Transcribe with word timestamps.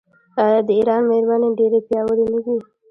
آیا 0.43 0.59
د 0.67 0.69
ایران 0.79 1.03
میرمنې 1.11 1.49
ډیرې 1.59 1.79
پیاوړې 1.87 2.25
نه 2.33 2.39
دي؟ 2.45 2.57